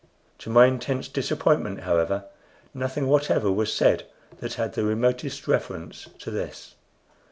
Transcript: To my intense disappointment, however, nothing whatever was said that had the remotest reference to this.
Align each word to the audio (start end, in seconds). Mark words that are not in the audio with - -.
To 0.39 0.49
my 0.49 0.65
intense 0.65 1.07
disappointment, 1.07 1.81
however, 1.81 2.23
nothing 2.73 3.05
whatever 3.05 3.51
was 3.51 3.71
said 3.71 4.07
that 4.39 4.55
had 4.55 4.73
the 4.73 4.83
remotest 4.83 5.47
reference 5.47 6.07
to 6.17 6.31
this. 6.31 6.73